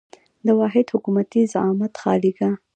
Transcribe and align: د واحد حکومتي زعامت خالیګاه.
د 0.45 0.47
واحد 0.59 0.85
حکومتي 0.93 1.41
زعامت 1.53 1.93
خالیګاه. 2.01 2.55